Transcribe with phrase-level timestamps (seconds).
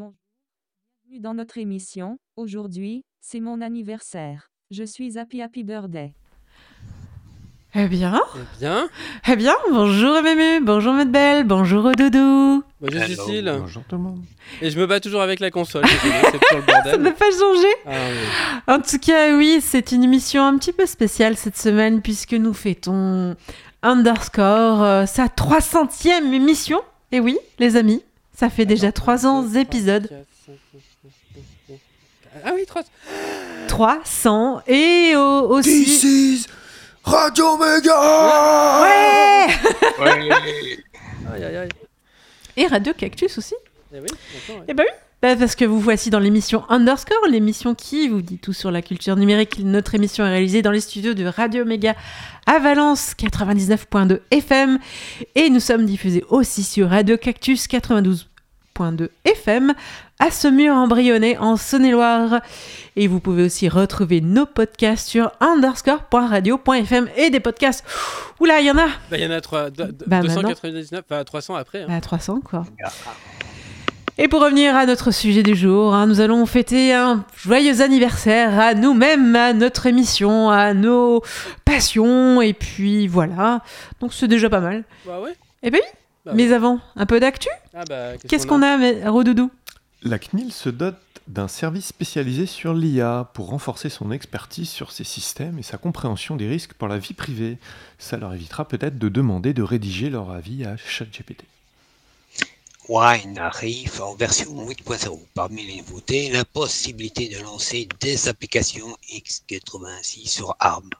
[0.00, 0.14] Bonjour.
[1.04, 2.18] Bienvenue dans notre émission.
[2.36, 4.50] Aujourd'hui, c'est mon anniversaire.
[4.70, 6.14] Je suis Happy Happy Birthday.
[7.74, 8.88] Eh bien, Eh bien,
[9.28, 12.62] eh bien, bonjour Mému, bonjour Maître Belle, bonjour Doudou.
[12.80, 13.24] moi je suis Hello.
[13.26, 14.24] Cécile Bonjour tout le monde.
[14.62, 15.82] et je me bats toujours avec la console.
[15.82, 15.88] le
[16.90, 17.68] Ça n'a pas changé.
[17.84, 18.72] Ah, oui.
[18.74, 22.54] En tout cas, oui, c'est une émission un petit peu spéciale cette semaine puisque nous
[22.54, 23.36] fêtons
[23.82, 26.80] Underscore euh, sa 300e émission.
[27.12, 28.02] Et oui, les amis,
[28.40, 30.08] ça fait déjà 300 épisodes.
[32.42, 32.82] Ah oui, 3.
[33.68, 35.84] 300 et au- aussi...
[35.84, 36.46] This is
[37.04, 39.46] Radio Mega Ouais
[40.06, 41.68] Aïe aïe aïe.
[42.56, 43.54] Et Radio Cactus aussi.
[43.92, 44.64] Eh oui, d'accord, ouais.
[44.68, 44.94] Eh ben oui.
[45.22, 48.80] Bah, parce que vous voici dans l'émission Underscore, l'émission qui vous dit tout sur la
[48.80, 49.58] culture numérique.
[49.58, 51.94] Notre émission est réalisée dans les studios de Radio Méga
[52.46, 54.78] à Valence 99.2 FM
[55.34, 57.66] et nous sommes diffusés aussi sur Radio Cactus
[58.80, 59.74] 92.2 FM
[60.18, 62.40] à Saumur en Brionnais en Saône-et-Loire.
[62.96, 67.84] Et vous pouvez aussi retrouver nos podcasts sur underscore.radio.fm et des podcasts.
[68.40, 71.02] Oula, il y en a Bah, il y en a 3, de- de- Bah, 299,
[71.10, 71.82] enfin 300 après.
[71.82, 71.86] hein.
[71.90, 72.64] à 300 quoi.
[74.18, 78.58] Et pour revenir à notre sujet du jour, hein, nous allons fêter un joyeux anniversaire
[78.60, 81.22] à nous-mêmes, à notre émission, à nos
[81.64, 83.62] passions, et puis voilà.
[84.00, 84.84] Donc c'est déjà pas mal.
[85.06, 85.32] Bah ouais.
[85.62, 85.88] Eh ben oui.
[86.26, 87.48] Bah Mais avant, un peu d'actu?
[87.74, 89.50] Ah bah, Qu'est-ce qu'on a, mais- Rodoudou?
[90.02, 90.96] La CNIL se dote
[91.28, 96.36] d'un service spécialisé sur l'IA pour renforcer son expertise sur ces systèmes et sa compréhension
[96.36, 97.58] des risques pour la vie privée.
[97.98, 101.44] Ça leur évitera peut-être de demander de rédiger leur avis à ChatGPT.
[102.88, 105.20] Wine arrive en version 8.0.
[105.34, 110.90] Parmi les nouveautés, la possibilité de lancer des applications x86 sur ARM.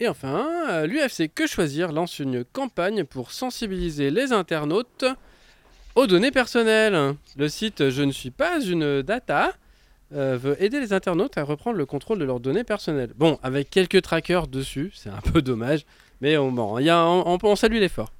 [0.00, 5.04] Et enfin, euh, l'UFC Que Choisir lance une campagne pour sensibiliser les internautes
[5.96, 7.14] aux données personnelles.
[7.36, 9.52] Le site Je ne suis pas une data
[10.14, 13.10] euh, veut aider les internautes à reprendre le contrôle de leurs données personnelles.
[13.16, 15.84] Bon, avec quelques trackers dessus, c'est un peu dommage,
[16.20, 18.12] mais on, y a, salue l'effort.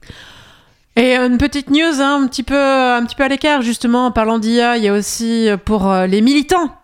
[0.96, 4.12] Et une petite news, hein, un, petit peu, un petit peu à l'écart, justement, en
[4.12, 6.76] parlant d'IA, il y a aussi euh, pour les militants,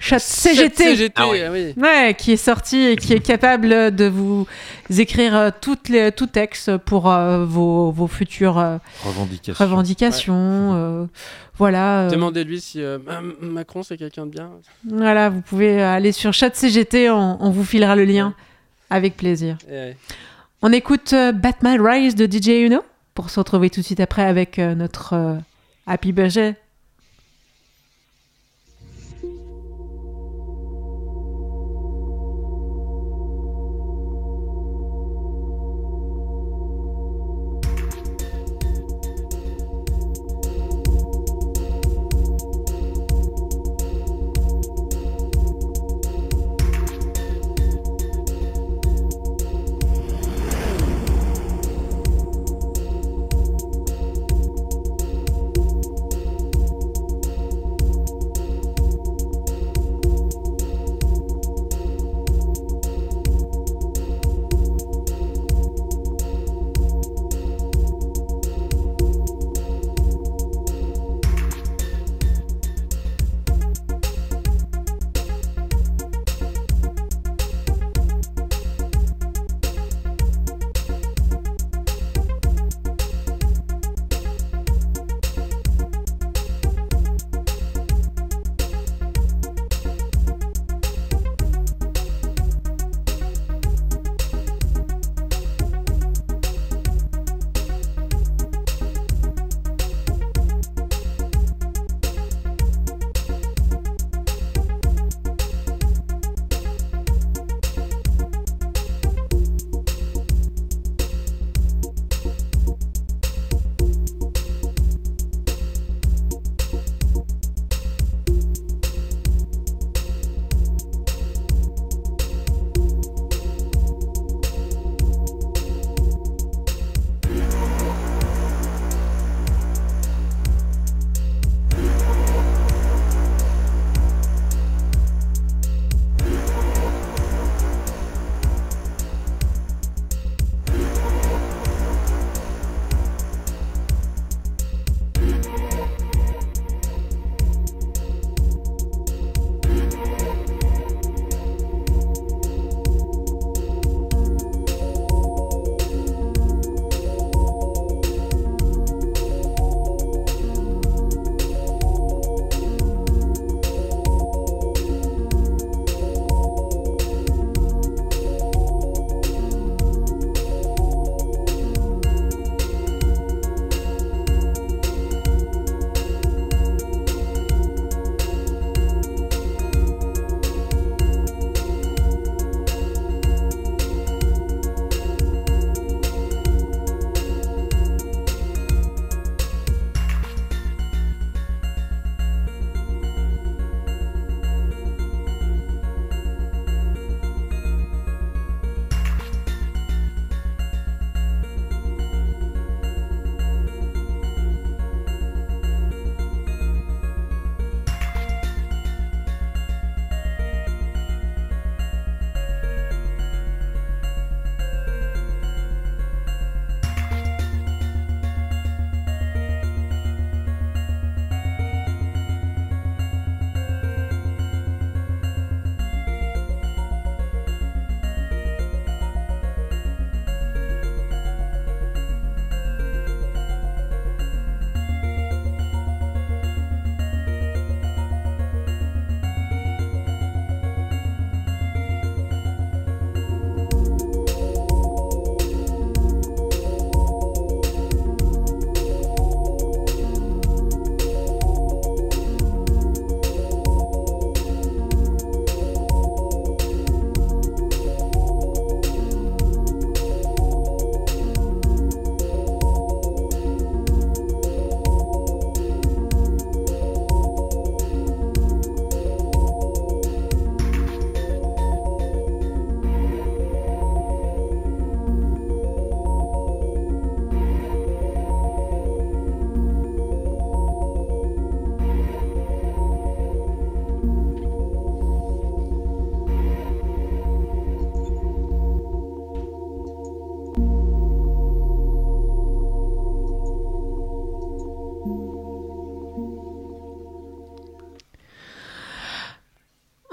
[0.00, 0.84] Chat CGT.
[0.84, 1.40] CGT, Ah oui.
[1.50, 1.74] oui.
[1.76, 4.46] Ouais, qui est sorti et qui est capable de vous
[4.96, 9.64] écrire euh, toutes les, tout texte pour euh, vos, vos futures euh, Revendication.
[9.64, 10.34] revendications.
[10.74, 11.04] euh,
[11.58, 14.50] voilà, euh, Demandez-lui si euh, Ma- Macron c'est quelqu'un de bien.
[14.88, 18.34] voilà, vous pouvez aller sur chat CGT, on, on vous filera le lien
[18.90, 19.58] avec plaisir.
[19.68, 19.96] Ouais.
[20.62, 22.82] On écoute euh, Batman Rise de DJ Uno
[23.14, 25.34] pour se retrouver tout de suite après avec euh, notre euh,
[25.88, 26.54] Happy Birthday.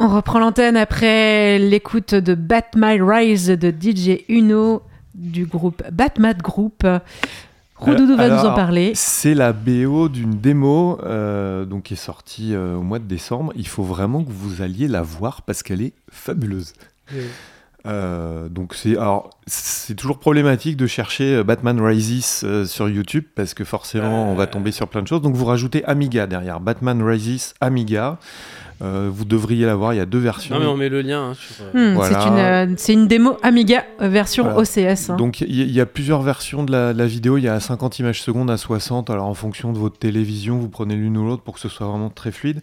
[0.06, 4.84] On reprend l'antenne après l'écoute de Bat My Rise de DJ Uno
[5.16, 6.86] du groupe Batmat Group.
[7.76, 8.92] Roudoudou va Alors, nous en parler.
[8.94, 13.52] C'est la BO d'une démo euh, donc qui est sortie euh, au mois de décembre.
[13.56, 16.74] Il faut vraiment que vous alliez la voir parce qu'elle est fabuleuse.
[17.86, 23.26] Euh, donc c'est alors c'est toujours problématique de chercher euh, Batman Rises euh, sur YouTube
[23.36, 25.22] parce que forcément on va tomber sur plein de choses.
[25.22, 28.18] Donc vous rajoutez Amiga derrière Batman Rises Amiga.
[28.82, 29.94] Euh, vous devriez l'avoir.
[29.94, 30.54] Il y a deux versions.
[30.56, 31.64] Non, mais on met le lien hein, sur.
[31.74, 32.20] euh, Hmm, Voilà.
[32.22, 34.60] C'est une, euh, c'est une démo Amiga version Voilà.
[34.60, 35.10] OCS.
[35.12, 35.16] hein.
[35.16, 38.00] Donc il y, a plusieurs versions de la, la vidéo, il y a à 50
[38.00, 41.44] images secondes, à 60, alors en fonction de votre télévision, vous prenez l'une ou l'autre
[41.44, 42.60] pour que ce soit vraiment très fluide.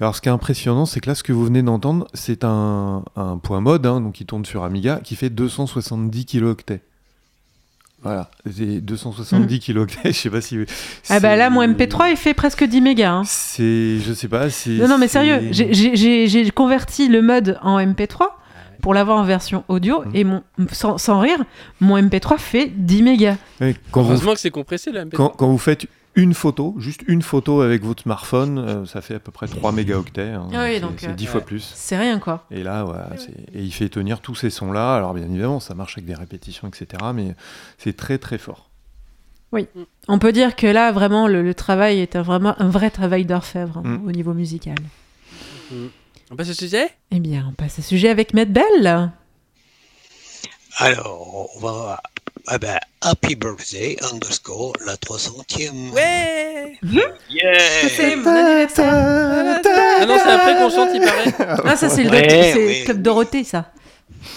[0.00, 3.04] Alors ce qui est impressionnant, c'est que là ce que vous venez d'entendre, c'est un,
[3.16, 6.80] un point mode, hein, donc qui tourne sur Amiga, qui fait 270 kilooctets.
[8.02, 10.56] Voilà, c'est 270 kilooctets, je sais pas si...
[10.56, 10.64] Hmm.
[11.10, 13.10] ah bah là, mon MP3, il fait presque 10 mégas.
[13.12, 13.22] hein.
[13.26, 13.98] C'est...
[13.98, 14.70] je sais pas, c'est...
[14.70, 18.28] Non, non, mais sérieux, j'ai- converti le mode en MP3
[18.80, 20.10] pour l'avoir en version audio Mhm.
[20.14, 20.42] et mon,
[20.72, 21.44] sans, sans rire,
[21.80, 23.36] mon MP3 fait 10 mégas.
[23.60, 25.04] Ouais, quand vous Heureusement que c'est compressé là.
[25.12, 29.14] Quand, quand vous faites une photo, juste une photo avec votre smartphone, euh, ça fait
[29.14, 30.30] à peu près 3 mégaoctets.
[30.30, 30.48] hein.
[30.52, 31.72] Ah oui, c'est donc, c'est euh, 10 fois plus.
[31.74, 32.46] C'est rien quoi.
[32.50, 32.84] Et là,
[33.16, 34.96] c'est- et il fait tenir tous ces sons-là.
[34.96, 36.86] Alors bien évidemment, ça marche avec des répétitions, etc.
[37.14, 37.34] Mais
[37.78, 38.68] c'est très très fort.
[40.08, 43.24] On peut dire que là, vraiment, le, le travail est un, vraiment un vrai travail
[43.24, 44.06] d'orfèvre hein, Mm.
[44.08, 44.76] au niveau musical.
[46.30, 46.88] On passe au sujet?
[47.10, 49.10] Eh bien, on passe au sujet avec Matt Bell.
[50.78, 52.00] Alors, on va.
[52.46, 55.90] Ah ben, Happy Birthday underscore la 300e.
[55.92, 56.78] Ouais
[57.30, 59.60] Yeah C'est mon anniversaire.
[60.00, 61.60] Ah non, c'est après qu'on chante, il paraît.
[61.64, 62.82] Ah, ça, c'est le, Ouais, ouais.
[62.84, 63.72] Club Dorothée, ça.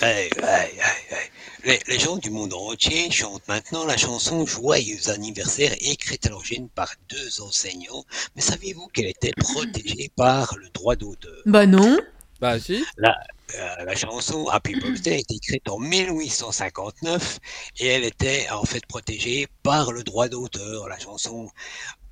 [0.01, 1.29] Ouais, ouais, ouais.
[1.65, 6.67] Les, les gens du monde entier chantent maintenant la chanson Joyeux anniversaire écrite à l'origine
[6.67, 8.03] par deux enseignants.
[8.35, 11.41] Mais saviez-vous qu'elle était protégée par le droit d'auteur?
[11.45, 11.97] Bah non.
[12.97, 13.15] Bah.
[13.55, 17.39] Euh, la chanson Happy Birthday est écrite en 1859
[17.79, 20.89] et elle était en fait protégée par le droit d'auteur.
[20.89, 21.49] La chanson,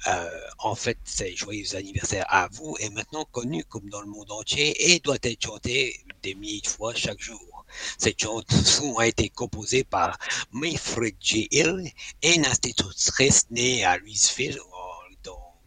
[0.08, 4.32] euh, en fait, c'est Joyeux anniversaire à vous est maintenant connue comme dans le monde
[4.32, 7.66] entier et doit être chantée des milliers de fois chaque jour.
[7.98, 10.18] Cette chanson a été composée par
[10.52, 11.48] Mayfred J.
[11.52, 11.92] Hill,
[12.24, 14.60] une institutrice née à Louisville,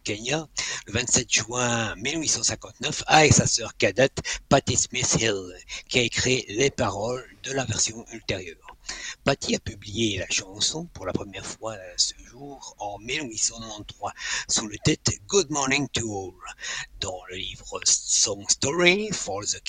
[0.04, 0.46] Kenya,
[0.86, 4.20] le 27 juin 1859, avec sa sœur cadette
[4.50, 5.50] Patty Smith Hill,
[5.88, 8.76] qui a écrit les paroles de la version ultérieure.
[9.24, 14.12] Patty a publié la chanson pour la première fois ce jour en 1893
[14.46, 16.54] sous le titre Good Morning to All
[17.00, 19.60] dans le livre Song Story for the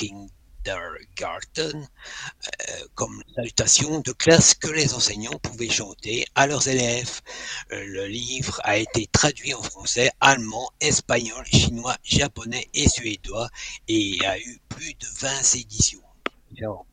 [0.65, 7.21] Kindergarten euh, comme salutation de classe que les enseignants pouvaient chanter à leurs élèves.
[7.71, 13.49] Euh, Le livre a été traduit en français, allemand, espagnol, chinois, japonais et suédois
[13.87, 16.01] et a eu plus de 20 éditions
[16.49, 16.87] différentes.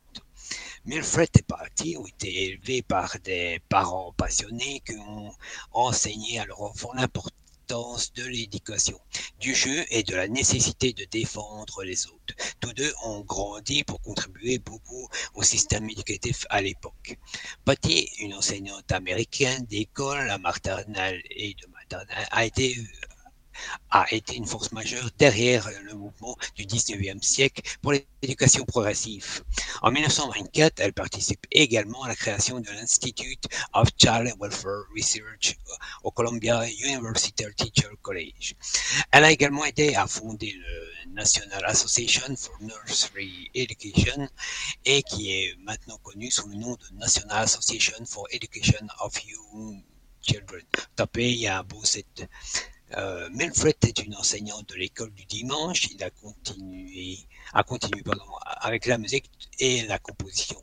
[0.84, 5.32] Milfred et Patty ont été élevés par des parents passionnés qui ont
[5.72, 9.00] enseigné à leurs enfants l'importance de l'éducation,
[9.40, 12.34] du jeu et de la nécessité de défendre les autres.
[12.60, 17.16] Tous deux ont grandi pour contribuer beaucoup au système éducatif à l'époque.
[17.64, 22.76] Patty, une enseignante américaine d'école à maternelle et de maternelle, a été
[23.90, 29.42] a été une force majeure derrière le mouvement du 19e siècle pour l'éducation progressive.
[29.82, 33.44] En 1924, elle participe également à la création de l'Institute
[33.74, 35.56] of Child Welfare Research
[36.02, 38.54] au Columbia University Teacher College.
[39.10, 44.28] Elle a également aidé à fonder le National Association for Nursery Education
[44.84, 49.82] et qui est maintenant connu sous le nom de National Association for Education of Young
[50.22, 50.62] Children.
[50.94, 51.82] Tapez, il y a beau.
[52.96, 55.88] Euh, Milfred est une enseignante de l'école du dimanche.
[55.94, 57.18] Il a continué,
[57.54, 58.24] a continué pardon,
[58.60, 60.60] avec la musique et la composition,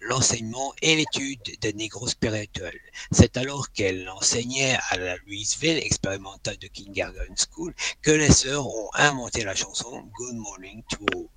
[0.00, 2.80] l'enseignement et l'étude des négros spirituels.
[3.10, 8.90] C'est alors qu'elle enseignait à la Louisville Experimental de Kindergarten School que les sœurs ont
[8.94, 11.35] inventé la chanson Good Morning to All.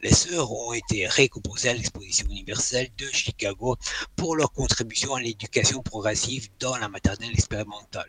[0.00, 3.76] Les sœurs ont été récompensées à l'exposition universelle de Chicago
[4.16, 8.08] pour leur contribution à l'éducation progressive dans la maternelle expérimentale.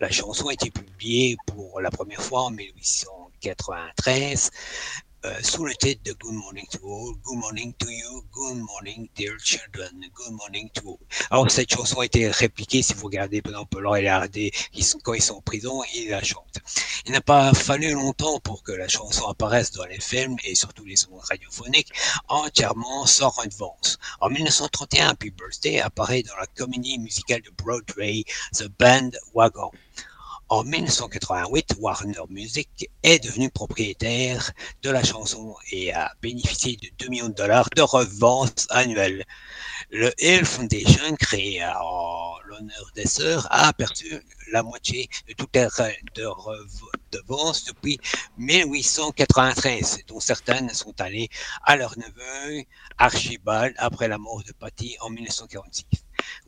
[0.00, 4.50] La chanson a été publiée pour la première fois en 1893
[5.24, 9.08] euh, sous le titre de Good Morning to All, Good Morning to You, Good Morning
[9.16, 10.98] Dear Children, Good Morning to All.
[11.30, 14.50] Alors cette chanson a été répliquée, si vous regardez par exemple Laurel et Hardy,
[15.02, 16.58] quand ils sont en prison, ils la chantent.
[17.06, 20.84] Il n'a pas fallu longtemps pour que la chanson apparaisse dans les films et surtout
[20.84, 21.92] les ondes radiophoniques
[22.28, 23.98] entièrement sans redevance.
[24.20, 29.70] En 1931, Happy Birthday apparaît dans la comédie musicale de Broadway, The Band Wagon.
[30.50, 34.50] En 1988, Warner Music est devenu propriétaire
[34.82, 39.26] de la chanson et a bénéficié de 2 millions de dollars de revances annuelles.
[39.90, 45.68] Le Hill Foundation, créé en l'honneur des sœurs, a aperçu la moitié de toutes les
[46.14, 47.20] de
[47.66, 48.00] depuis
[48.38, 51.28] 1893, dont certaines sont allées
[51.62, 52.64] à leur neveu
[52.96, 55.84] Archibald après la mort de Patty en 1946.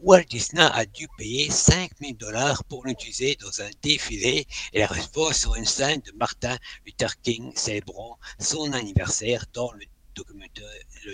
[0.00, 4.86] Walt Disney a dû payer 5 000 dollars pour l'utiliser dans un défilé et la
[4.86, 9.84] réponse sur une scène de Martin Luther King célébrant son anniversaire dans le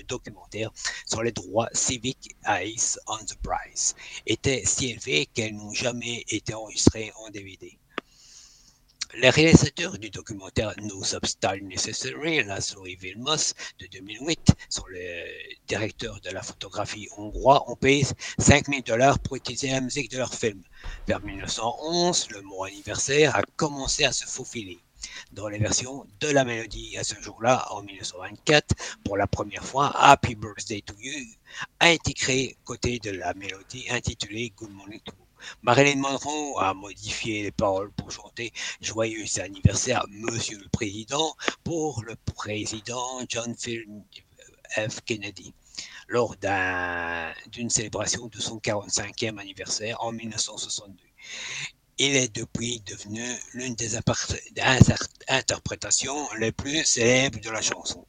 [0.08, 0.70] documentaire,
[1.06, 2.34] sur les droits civiques
[2.64, 3.36] Ice on the
[4.26, 7.78] était si élevé qu'elles n'ont jamais été enregistrées en DVD.
[9.18, 16.28] Les réalisateurs du documentaire No Substyle Necessary, Laszlo Vilmos, de 2008, sont les directeurs de
[16.28, 18.04] la photographie hongrois, ont payé
[18.38, 20.62] 5000 dollars pour utiliser la musique de leur film.
[21.08, 24.78] Vers 1911, le mot anniversaire a commencé à se faufiler
[25.32, 26.98] dans les versions de la mélodie.
[26.98, 31.24] À ce jour-là, en 1924, pour la première fois, Happy Birthday to You
[31.80, 35.25] a été créé côté de la mélodie intitulée Good Morning to You.
[35.62, 41.34] Marilyn Monroe a modifié les paroles pour chanter Joyeux anniversaire, Monsieur le Président,
[41.64, 45.00] pour le président John F.
[45.04, 45.54] Kennedy,
[46.08, 46.36] lors
[47.52, 51.02] d'une célébration de son 45e anniversaire en 1962.
[51.98, 53.24] Il est depuis devenu
[53.54, 58.06] l'une des interprétations les plus célèbres de la chanson.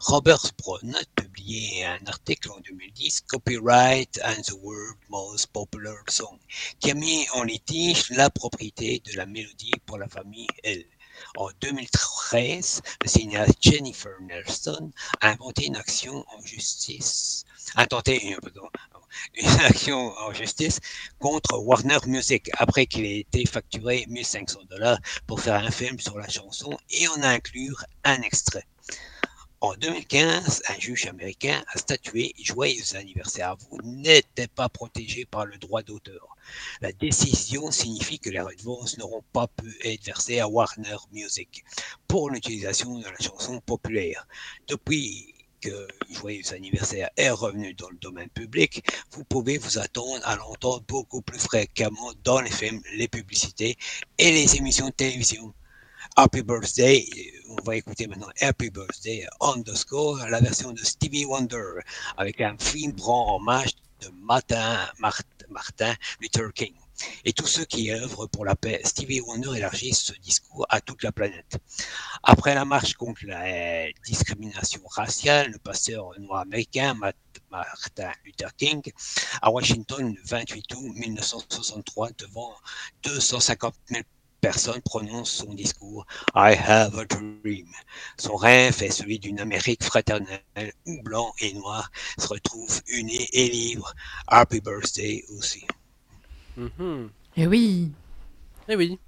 [0.00, 6.38] Robert Brown a publié un article en 2010, Copyright and the World Most Popular Song,
[6.78, 10.84] qui a mis en litige la propriété de la mélodie pour la famille L.
[11.36, 14.90] En 2013, le cinéaste Jennifer Nelson
[15.22, 17.46] a inventé une action en justice,
[17.76, 18.68] a tenté, pardon,
[19.34, 20.80] une action en justice
[21.18, 26.18] contre Warner Music après qu'il ait été facturé 1500 dollars pour faire un film sur
[26.18, 28.66] la chanson et en inclure un extrait.
[29.62, 35.56] En 2015, un juge américain a statué Joyeux anniversaire vous n'était pas protégé par le
[35.56, 36.36] droit d'auteur.
[36.80, 41.64] La décision signifie que les redevances n'auront pas pu être versées à Warner Music
[42.08, 44.26] pour l'utilisation de la chanson populaire.
[44.66, 45.31] Depuis
[45.62, 50.82] que Joyeux anniversaire est revenu dans le domaine public, vous pouvez vous attendre à l'entendre
[50.88, 53.78] beaucoup plus fréquemment dans les films, les publicités
[54.18, 55.54] et les émissions de télévision.
[56.16, 57.06] Happy Birthday,
[57.48, 61.80] on va écouter maintenant Happy Birthday underscore, la version de Stevie Wonder,
[62.16, 66.74] avec un film rend hommage de Martin, Martin Luther King
[67.24, 68.80] et tous ceux qui œuvrent pour la paix.
[68.84, 71.58] Stevie Wonder élargit ce discours à toute la planète.
[72.22, 76.94] Après la marche contre la discrimination raciale, le pasteur noir américain
[77.50, 78.82] Martin Luther King
[79.40, 82.54] à Washington le 28 août 1963 devant
[83.02, 84.02] 250 000
[84.40, 86.04] personnes prononcent son discours
[86.34, 87.68] I have a dream.
[88.18, 93.48] Son rêve est celui d'une Amérique fraternelle où blanc et noir se retrouvent unis et
[93.48, 93.94] libres.
[94.26, 95.64] Happy birthday aussi.
[96.56, 97.08] Mhm.
[97.36, 97.90] Eh oui.
[98.68, 98.98] Eh oui.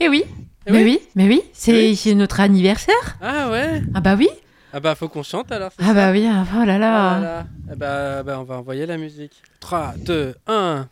[0.00, 0.24] Eh oui.
[0.66, 0.82] Mais oui.
[0.84, 2.14] oui, mais oui, c'est Oui.
[2.14, 3.16] notre anniversaire.
[3.20, 4.28] Ah ouais Ah bah oui.
[4.72, 5.70] Ah bah faut qu'on chante alors.
[5.78, 7.46] Ah bah oui, ah, oh là Ah là.
[7.72, 9.32] Eh bah, bah, on va envoyer la musique.
[9.60, 10.88] 3, 2, 1.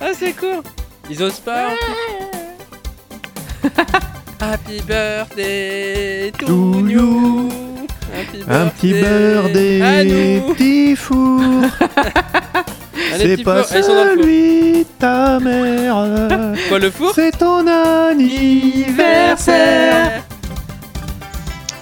[0.00, 0.62] ah c'est cool
[1.10, 1.70] Ils osent pas
[4.40, 7.48] Happy birthday to, To you.
[8.12, 11.40] Happy Un petit birthday petit four.
[13.14, 15.94] Allez, C'est pas celui de ta mère.
[16.68, 20.22] Quoi le four C'est ton anniversaire.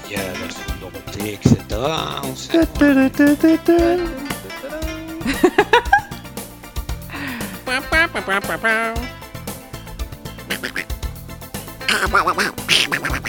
[0.08, 1.56] Il y a la version de Dorothée, etc.
[2.24, 2.58] On sait-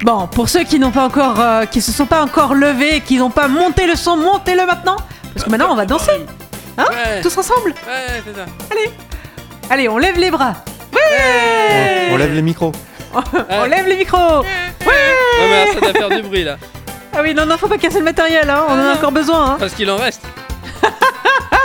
[0.03, 3.17] Bon, pour ceux qui n'ont pas encore, euh, qui se sont pas encore levés, qui
[3.17, 4.97] n'ont pas monté le son, montez-le maintenant.
[5.33, 6.25] Parce que maintenant on va danser,
[6.77, 7.71] Hein Ouais, tous ensemble.
[7.71, 8.45] ouais, c'est ça.
[9.69, 10.53] Allez, on lève les bras.
[12.11, 12.71] On lève les micros.
[13.49, 14.17] On lève les micros.
[14.19, 14.43] Non
[14.85, 16.57] mais alors, ça doit faire du bruit là.
[17.13, 18.63] Ah oui, non, non, faut pas casser le matériel, hein.
[18.69, 19.51] on en a encore besoin.
[19.51, 19.57] Hein.
[19.59, 20.21] Parce qu'il en reste.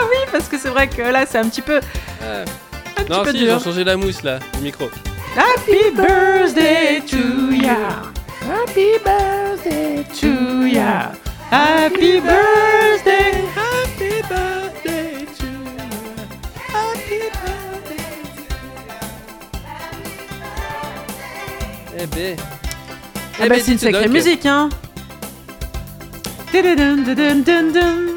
[0.08, 2.44] Oui, parce que c'est vrai que là, c'est un petit peu, Ouais.
[2.98, 3.54] un petit Non peu si, ils dur.
[3.56, 4.88] ont changé la mousse là, le micro.
[5.36, 8.10] Happy birthday to ya.
[8.40, 11.12] Happy birthday to ya.
[11.50, 13.44] Happy birthday.
[13.52, 16.24] Happy birthday to you.
[16.72, 18.08] Happy birthday.
[21.98, 22.36] Eh ben.
[23.38, 24.70] Ah bah, c'est une sacrée musique, hein.
[26.50, 28.15] Dun, dun.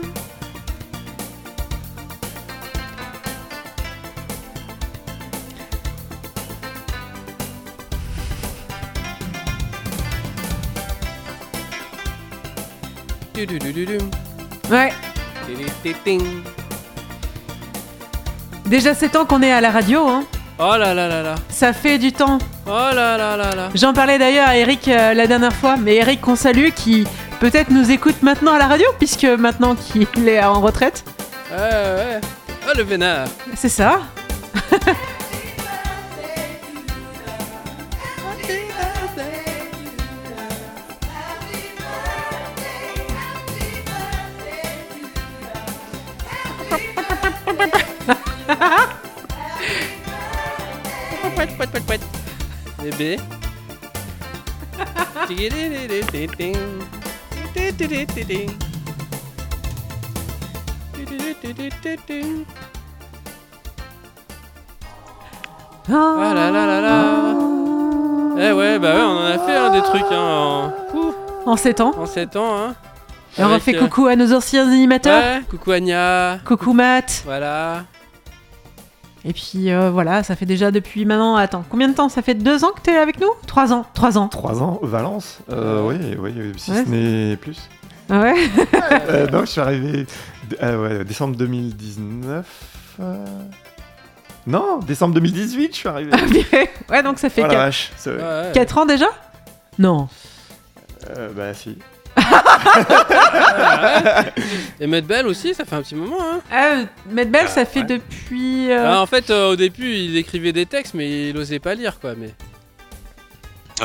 [14.69, 14.93] Ouais,
[18.65, 20.23] déjà 7 ans qu'on est à la radio, hein.
[20.59, 21.35] Oh là là là là.
[21.49, 22.37] Ça fait du temps.
[22.67, 23.69] Oh là là là là.
[23.75, 27.07] J'en parlais d'ailleurs à Eric euh, la dernière fois, mais Eric qu'on salue qui
[27.39, 31.03] peut-être nous écoute maintenant à la radio, puisque maintenant qu'il est en retraite.
[31.49, 32.21] Ouais, ouais.
[32.67, 33.27] Oh le vénard.
[33.55, 34.01] C'est ça.
[52.99, 53.17] Bébé.
[65.91, 67.35] Ah là là là là.
[68.41, 71.13] Eh ouais, bah ouais, on en a fait hein, des trucs hein, en, Ouh,
[71.45, 71.93] En 7 ans.
[71.97, 72.57] en 7 ans.
[72.57, 72.75] Hein.
[73.37, 75.21] Et on Avec, refait euh, coucou à nos anciens animateurs.
[75.21, 76.39] Ouais, coucou Anya.
[76.45, 77.21] Coucou Matt.
[77.25, 77.83] Voilà.
[79.25, 81.35] Et puis euh, voilà, ça fait déjà depuis maintenant.
[81.35, 83.85] Attends, combien de temps Ça fait deux ans que t'es avec nous Trois ans.
[83.93, 84.27] Trois ans.
[84.29, 86.83] Trois ans, Valence euh, Oui, oui, si Ouais.
[86.85, 87.57] ce n'est plus.
[88.09, 88.33] Ah ouais
[89.09, 90.07] Euh, non, je suis arrivé
[90.63, 92.45] euh, ouais, décembre 2019.
[93.01, 93.25] euh,
[94.47, 96.11] Non, décembre 2018, je suis arrivé.
[96.89, 97.91] Ouais, donc ça fait Oh la quatre- vache.
[97.97, 98.51] c'est- Ouais, ouais.
[98.53, 99.07] quatre ans déjà?
[99.77, 100.07] Non.
[101.17, 101.77] euh, bah si.
[104.79, 106.17] Et Matt Bell aussi, ça fait un petit moment.
[106.21, 106.39] Hein.
[106.51, 106.75] Ah,
[107.09, 107.85] Matt Bell, ça fait ouais.
[107.85, 108.71] depuis.
[108.71, 111.75] euh, Ah, en fait, euh, au début, il écrivait des textes, mais il osait pas
[111.75, 112.13] lire, quoi.
[112.17, 112.29] Mais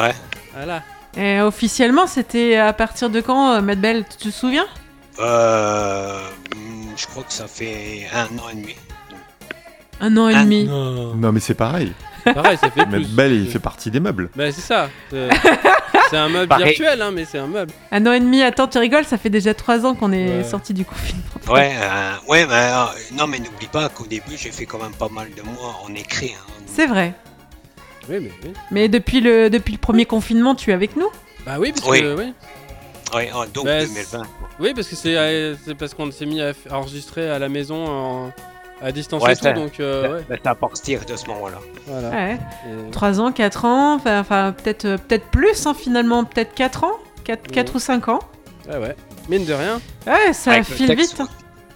[0.01, 0.15] Ouais.
[0.55, 0.83] voilà.
[1.17, 4.05] et officiellement, c'était à partir de quand, euh, Matt Bell?
[4.19, 4.67] Tu te souviens?
[5.21, 6.19] Euh,
[6.57, 8.75] hmm, je crois que ça fait un an et demi.
[10.01, 10.65] Un an et Ah, demi.
[10.65, 11.15] Non.
[11.15, 11.93] Non, mais c'est pareil.
[12.25, 12.85] Pareil, ça fait
[13.45, 14.31] il fait partie des meubles.
[14.35, 14.89] Bah, c'est ça.
[15.11, 15.29] C'est
[16.11, 16.67] c'est un meuble Pareil.
[16.67, 17.73] virtuel, hein, mais c'est un meuble.
[17.93, 20.45] Un an et demi, attends, tu rigoles, ça fait déjà trois ans qu'on est Ouais.
[20.45, 21.23] sorti du confinement.
[21.49, 24.95] Ouais, euh, ouais, mais euh, non, mais n'oublie pas qu'au début, j'ai fait quand même
[24.95, 26.33] pas mal de mois en écrit.
[26.39, 26.53] Hein.
[26.67, 27.15] C'est vrai.
[28.09, 28.53] Oui, mais oui.
[28.71, 31.09] Mais depuis le, depuis le premier confinement, tu es avec nous?
[31.47, 32.01] Bah oui, parce Oui.
[32.03, 32.33] que oui.
[33.15, 34.19] Ouais, en- donc Bah, 2020.
[34.19, 34.49] quoi.
[34.61, 37.39] Oui, parce que c'est euh, c'est parce qu'on s'est mis à, f- à enregistrer à
[37.39, 38.33] la maison en-
[38.85, 41.59] à distance Ouais, et tout, donc euh, ouais, Bah, C'est à partir de ce moment-là.
[41.87, 42.11] voilà.
[42.11, 42.39] Ouais.
[42.67, 46.99] Et- Trois ans, quatre ans, enfin, peut-être euh, peut-être plus hein, finalement, peut-être quatre ans,
[47.25, 47.55] quatre, Mhm.
[47.55, 48.21] quatre ou cinq ans.
[48.69, 48.97] Ouais, ouais.
[49.29, 51.17] Mine de rien, Ouais, ça Avec le file vite.
[51.19, 51.29] hein.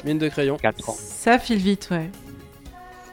[0.04, 0.56] mine de crayon.
[0.58, 0.96] 4 ans.
[0.98, 2.10] Ça file vite, ouais.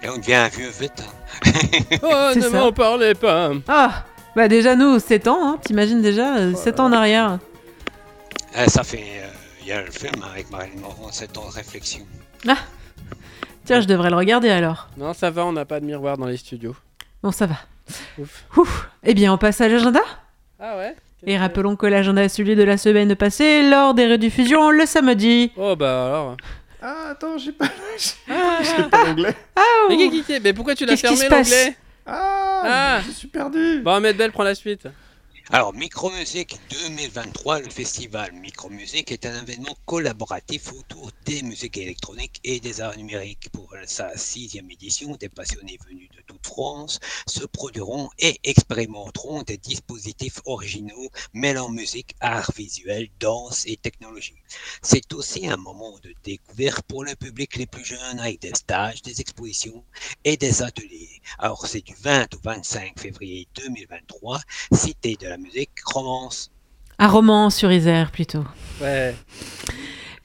[0.04, 1.02] Et on devient vieux vite.
[1.02, 1.52] hein.
[2.04, 3.52] Oh, ne m'en parlez pas.
[3.68, 4.04] Ah,
[4.36, 7.40] bah déjà nous, 7 ans, hein, t'imagines déjà, euh, 7 ans en arrière.
[8.58, 9.00] Euh, ça fait.
[9.22, 9.28] euh,
[9.62, 12.02] Il y a le film avec Marilyn Monroe, 7 ans de réflexion.
[13.66, 14.88] Tiens, je devrais le regarder alors.
[14.98, 16.76] Non, ça va, on n'a pas de miroir dans les studios.
[17.24, 17.56] Bon, ça va.
[18.20, 18.44] Ouf.
[18.58, 18.90] Ouf.
[19.04, 20.02] Eh bien, on passe à l'agenda
[20.60, 24.70] Ah ouais Et rappelons que l'agenda est celui de la semaine passée lors des rediffusions
[24.72, 25.52] le samedi.
[25.58, 26.38] Oh bah alors.
[26.82, 27.66] Ah, attends, j'ai pas,
[28.30, 29.36] Ah, j'ai pas l'onglet.
[29.90, 31.78] mais, qui- qui- qui- mais pourquoi tu l'as fermé se passe l'onglet?
[32.06, 33.00] Ah, Ah.
[33.06, 33.82] je suis perdu.
[33.84, 34.88] Bon, Ahmed Bell prend la suite.
[35.52, 42.60] Alors, Micromusique 2023, le festival Micromusique est un événement collaboratif autour des musiques électroniques et
[42.60, 43.50] des arts numériques.
[43.52, 49.58] Pour sa sixième édition, des passionnés venus de toute France se produiront et expérimenteront des
[49.58, 54.42] dispositifs originaux mêlant musique, art visuel, danse et technologie.
[54.82, 59.02] C'est aussi un moment de découverte pour le public les plus jeunes avec des stages,
[59.02, 59.84] des expositions
[60.24, 61.22] et des ateliers.
[61.40, 64.40] Alors, c'est du 20 au 25 février 2023
[64.72, 66.52] Cité de la musique, romance.
[66.98, 68.46] À Romans-sur-Isère plutôt.
[68.82, 69.16] Ouais.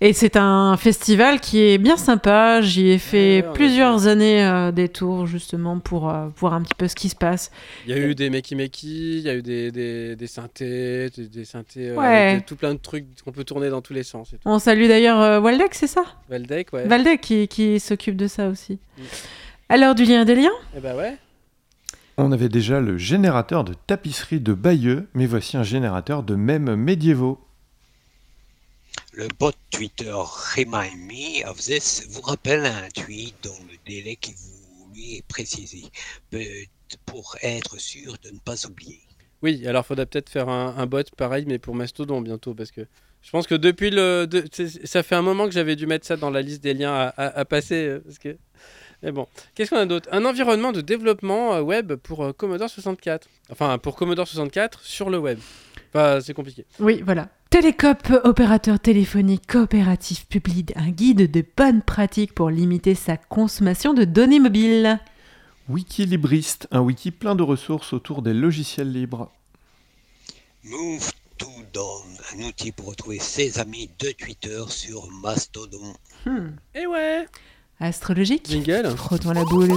[0.02, 2.62] Et c'est un festival qui est bien sympa.
[2.62, 6.54] J'y ai fait Ouais, on a plusieurs années euh, des tours justement pour euh, voir
[6.54, 7.50] un petit peu ce qui se passe.
[7.86, 11.10] Il y a eu des Makey Makey, il y a eu des, des, des synthés,
[11.10, 12.06] des, des synthés, euh, Ouais.
[12.06, 14.32] avec des- tout plein de trucs qu'on peut tourner dans tous les sens.
[14.32, 14.42] Et tout.
[14.46, 16.04] On salue d'ailleurs euh, Waldeck, c'est ça?
[16.30, 16.86] Valdec, ouais.
[16.86, 18.78] Valdec qui, qui s'occupe de ça aussi.
[18.96, 19.76] Mm.
[19.76, 20.48] L'heure du lien des liens?
[20.76, 21.18] Eh bah ouais.
[22.16, 26.74] On avait déjà le générateur de tapisserie de Bayeux, mais voici un générateur de mèmes
[26.74, 27.38] médiévaux.
[29.12, 34.32] Le bot Twitter Remind Me of This vous rappelle un tweet dont le délai qui
[34.32, 35.82] vous lui est précisé
[37.06, 39.00] pour être sûr de ne pas oublier.
[39.42, 42.82] Oui, alors faudra peut-être faire un, bot pareil, mais pour Mastodon bientôt, parce que
[43.22, 44.28] je pense que depuis le,
[44.84, 47.08] ça fait un moment que j'avais dû mettre ça dans la liste des liens à,
[47.40, 48.34] à- passer, euh.
[49.02, 50.08] Mais bon, qu'est-ce qu'on a d'autre?
[50.12, 53.28] Un environnement de développement euh, web pour euh, Commodore 64.
[53.50, 55.38] Enfin, pour Commodore 64 sur le web.
[55.92, 56.64] Enfin, c'est compliqué.
[56.79, 57.29] Oui, voilà.
[57.50, 64.05] Télécop, opérateur téléphonique coopératif, publie un guide de bonnes pratiques pour limiter sa consommation de
[64.05, 65.00] données mobiles.
[65.68, 69.33] Wikilibriste, un wiki plein de ressources autour des logiciels libres.
[70.62, 72.03] Move to Dawn,
[72.35, 75.94] un outil pour retrouver ses amis de Twitter sur Mastodon.
[76.26, 76.50] Hmm.
[76.74, 77.26] Et ouais
[77.81, 79.72] Astrologique Jingle Frottons la boule.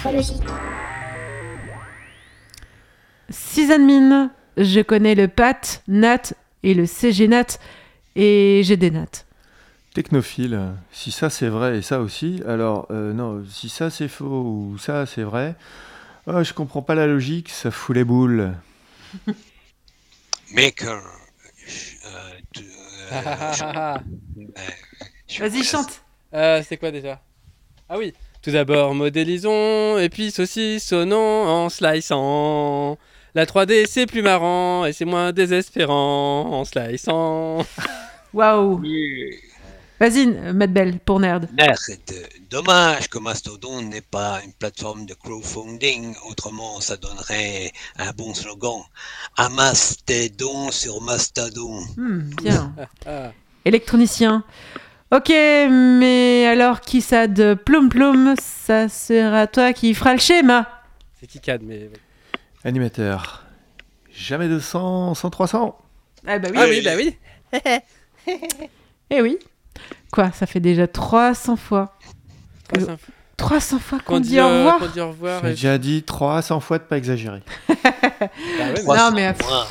[0.00, 0.32] Astrologie.
[3.28, 6.32] Sysadmin, je connais le PAT, NAT
[6.62, 7.58] et le CGNAT
[8.16, 9.26] et j'ai des NAT.
[9.92, 10.58] Technophile,
[10.90, 14.78] si ça c'est vrai et ça aussi, alors euh, non, si ça c'est faux ou
[14.78, 15.54] ça c'est vrai,
[16.26, 18.54] oh, je comprends pas la logique, ça fout les boules.
[20.54, 21.02] Maker.
[22.06, 22.40] euh,
[23.12, 23.98] euh,
[25.38, 26.02] Vas-y, chante.
[26.32, 27.20] Euh, c'est quoi déjà?
[27.86, 28.14] Ah oui.
[28.42, 32.96] Tout d'abord, modélisons, et puis saucissonnons en sliceant.
[33.34, 37.66] La 3D, c'est plus marrant, et c'est moins désespérant en sliceant.
[38.32, 38.82] Waouh.
[40.00, 41.48] Vas-y, Matt Bell, pour Nerd.
[41.52, 41.76] Merde,
[42.48, 48.80] dommage que Mastodon n'est pas une plateforme de crowdfunding, autrement ça donnerait un bon slogan.
[49.36, 51.82] Amasse tes dons sur Mastodon.
[51.98, 52.74] Hmm, bien.
[53.66, 54.42] Électronicien.
[55.12, 60.68] Ok, mais alors qui ça de Ploum Ploum Ça sera toi qui fera le schéma.
[61.18, 61.90] C'est Kikad, mais.
[62.64, 63.44] Animateur,
[64.12, 65.76] jamais 200 sans 300.
[66.26, 66.58] Ah bah oui.
[66.60, 67.16] Ah oui, bah oui.
[69.12, 69.38] Eh oui.
[70.12, 71.98] Quoi, ça fait déjà 300 fois.
[72.72, 73.14] 300 fois.
[73.36, 74.78] 300 fois qu'on dit au euh, revoir.
[74.78, 75.40] qu'on dit au revoir.
[75.42, 77.42] J'ai déjà dit 300 fois de pas exagérer.
[77.68, 79.66] Bah ouais, mais Non, mais- Moi,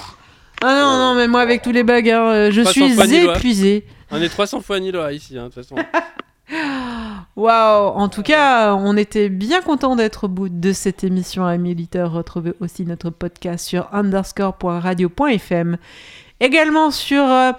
[0.62, 3.86] Ah non, non, mais moi avec tous les bugs, hein, euh, je 300 suis épuisé.
[4.12, 5.76] On est 300 fois Niloa ici, hein, de toute façon.
[7.36, 11.72] Waouh En tout cas, on était bien content d'être au bout de cette émission, amis
[11.72, 12.12] auditeurs.
[12.12, 15.78] Retrouvez aussi notre podcast sur underscore.radio.fm.
[16.40, 17.52] Également sur euh,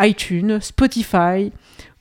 [0.00, 1.52] iTunes, Spotify,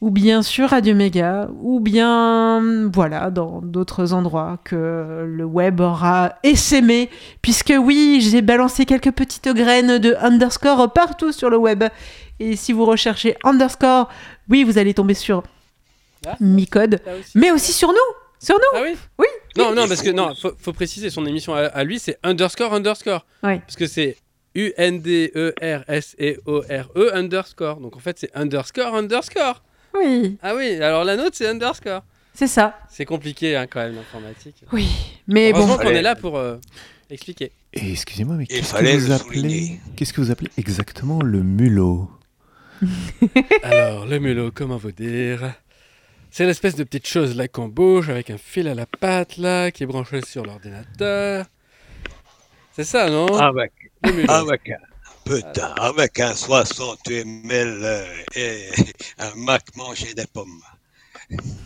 [0.01, 6.33] ou bien sur Radio Méga, ou bien, voilà, dans d'autres endroits que le web aura
[6.43, 7.09] essaimé.
[7.43, 11.83] Puisque oui, j'ai balancé quelques petites graines de underscore partout sur le web.
[12.39, 14.09] Et si vous recherchez underscore,
[14.49, 15.43] oui, vous allez tomber sur
[16.25, 16.35] Ah.
[16.39, 17.31] Micode, aussi.
[17.37, 17.95] mais aussi sur nous.
[18.39, 18.79] Sur nous.
[18.79, 19.27] Ah oui Oui.
[19.55, 22.73] Non, non, parce que non, faut, faut préciser son émission à, à lui, c'est underscore
[22.73, 23.23] underscore.
[23.43, 23.59] Ouais.
[23.59, 24.17] Parce que c'est
[24.57, 24.71] E
[25.91, 27.79] U-N-D-E-R-S-E-O-R-E underscore.
[27.79, 29.61] Donc en fait, c'est underscore underscore.
[29.93, 32.03] Oui, Ah oui, alors la nôtre, c'est underscore.
[32.33, 32.79] c'est ça.
[32.89, 34.63] C'est compliqué hein, quand même l'informatique.
[34.71, 34.87] Oui,
[35.27, 35.77] mais bon.
[35.77, 36.57] Qu'on est là pour euh,
[37.09, 37.51] expliquer.
[37.73, 39.79] Et excusez-moi, mais qu'est-ce que vous le appelez.
[39.95, 42.09] Qu'est-ce que vous appelez exactement le mulot
[43.63, 45.53] Alors, le mélo, comment vous dire?
[46.31, 49.69] C'est l'espèce de petite chose là qu'on bouge avec un fil à la patte là
[49.71, 51.45] qui est branché sur l'ordinateur.
[52.71, 53.27] C'est ça, non?
[53.37, 53.73] Avec,
[54.05, 54.51] Le mélo.
[55.31, 58.69] Avec un, putain, avec un 60 ml euh, et
[59.19, 60.61] un Mac manger des pommes.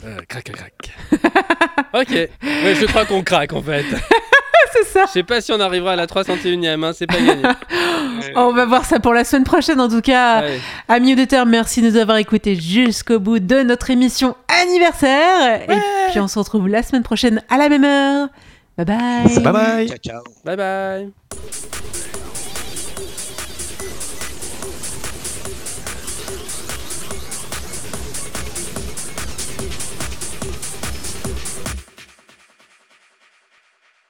[0.03, 1.91] Euh, crac, crac, crac.
[1.93, 3.85] ok, mais je crois qu'on craque en fait.
[4.73, 5.05] c'est ça.
[5.07, 7.43] Je sais pas si on arrivera à la 301ème, hein, c'est pas gagné.
[8.35, 9.79] On va voir ça pour la semaine prochaine.
[9.79, 10.59] En tout cas, Allez.
[10.87, 15.61] amis auditeurs, merci de nous avoir écoutés jusqu'au bout de notre émission anniversaire.
[15.69, 18.29] Et puis on se retrouve la semaine prochaine à la même heure.
[18.77, 19.39] Bye bye.
[19.39, 20.23] Bye bye Ciao, ciao.
[20.43, 21.94] Bye bye.